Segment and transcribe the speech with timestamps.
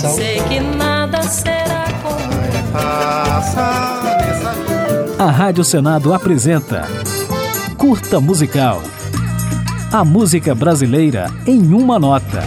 [0.00, 0.14] coração.
[0.14, 2.20] Sei que nada será como
[5.18, 6.88] A Rádio Senado apresenta
[7.76, 8.82] Curta Musical.
[9.92, 12.42] A música brasileira em uma nota.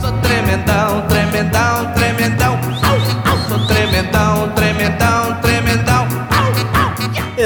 [0.00, 2.79] Sou tremendão, tremendão, tremendão.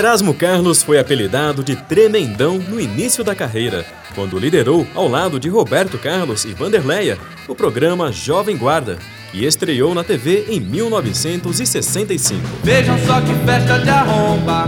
[0.04, 5.48] Erasmo Carlos foi apelidado de Tremendão no início da carreira, quando liderou, ao lado de
[5.48, 7.16] Roberto Carlos e Vanderleia,
[7.48, 8.98] o programa Jovem Guarda,
[9.32, 12.38] que estreou na TV em 1965.
[12.62, 14.66] Vejam só que festa de arromba.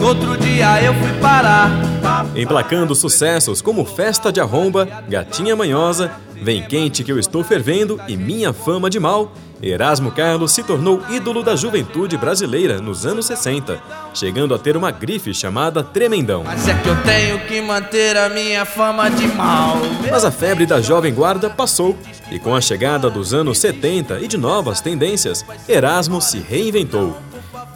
[0.00, 1.93] Outro dia eu fui parar.
[2.36, 8.16] Emplacando sucessos como Festa de Arromba, Gatinha Manhosa, Vem Quente que eu estou fervendo e
[8.16, 9.32] Minha Fama de Mal,
[9.62, 13.80] Erasmo Carlos se tornou ídolo da juventude brasileira nos anos 60,
[14.12, 16.42] chegando a ter uma grife chamada Tremendão.
[16.44, 19.78] Mas é que eu tenho que manter a minha fama de mal.
[20.10, 21.96] Mas a febre da Jovem Guarda passou,
[22.30, 27.16] e com a chegada dos anos 70 e de novas tendências, Erasmo se reinventou.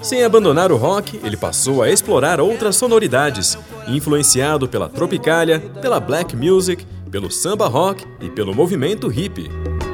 [0.01, 6.37] Sem abandonar o rock, ele passou a explorar outras sonoridades, influenciado pela tropicália, pela black
[6.37, 9.51] music, pelo samba rock e pelo movimento hippie.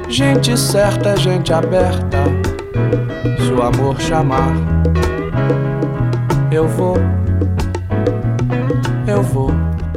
[0.07, 2.23] Gente certa, gente aberta.
[3.43, 4.53] Se o amor chamar,
[6.51, 6.95] eu vou.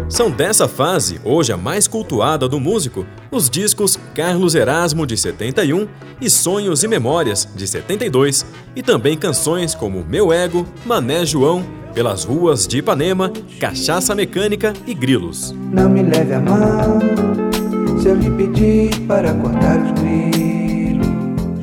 [0.09, 5.87] São dessa fase, hoje a mais cultuada do músico, os discos Carlos Erasmo de 71
[6.19, 12.25] e Sonhos e Memórias de 72, e também canções como Meu Ego, Mané João, Pelas
[12.25, 15.55] Ruas de Ipanema, Cachaça Mecânica e Grilos.
[15.73, 16.98] Não me leve a mão
[18.01, 21.06] se eu lhe pedir para cortar os grilos.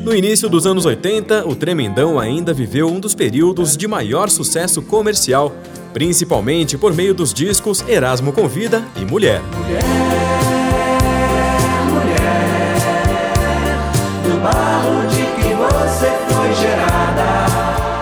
[0.04, 4.84] No início dos anos 80, o Tremendão ainda viveu um dos períodos de maior sucesso
[4.84, 5.52] comercial,
[5.96, 9.42] principalmente por meio dos discos Erasmo Convida e Mulher.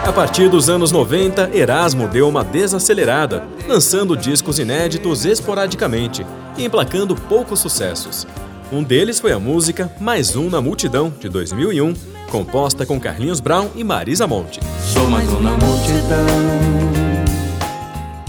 [0.03, 6.25] A partir dos anos 90, Erasmo deu uma desacelerada, lançando discos inéditos esporadicamente
[6.57, 8.25] e emplacando poucos sucessos.
[8.71, 11.93] Um deles foi a música Mais Um na Multidão, de 2001,
[12.31, 14.59] composta com Carlinhos Brown e Marisa Monte.
[14.91, 16.52] Sou mais um na multidão.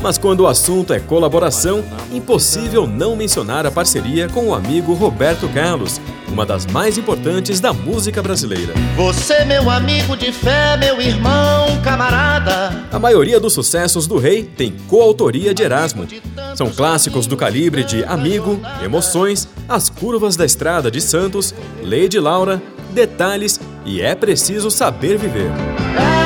[0.05, 1.83] Mas quando o assunto é colaboração,
[2.13, 5.99] impossível não mencionar a parceria com o amigo Roberto Carlos,
[6.29, 8.75] uma das mais importantes da música brasileira.
[8.97, 12.85] Você, meu amigo de fé, meu irmão, camarada.
[12.93, 16.07] A maioria dos sucessos do rei tem coautoria de Erasmo.
[16.55, 22.63] São clássicos do calibre de Amigo, Emoções, As Curvas da Estrada de Santos, Lady Laura,
[22.91, 25.51] Detalhes e É Preciso Saber Viver.
[25.99, 26.24] É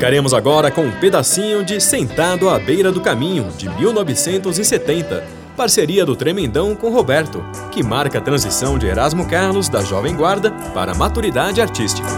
[0.00, 5.22] Ficaremos agora com um pedacinho de Sentado à Beira do Caminho, de 1970,
[5.54, 10.52] parceria do Tremendão com Roberto, que marca a transição de Erasmo Carlos da Jovem Guarda
[10.72, 12.08] para a maturidade artística.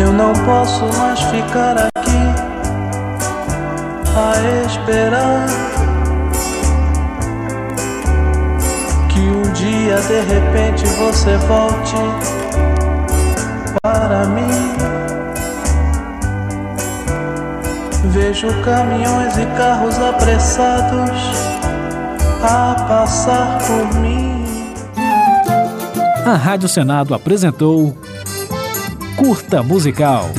[0.00, 2.16] Eu não posso mais ficar aqui
[4.16, 5.46] a esperar
[9.10, 11.96] que um dia de repente você volte
[13.82, 14.65] para mim.
[18.16, 21.10] Vejo caminhões e carros apressados
[22.42, 24.42] a passar por mim.
[26.24, 27.94] A Rádio Senado apresentou
[29.18, 30.30] Curta Musical.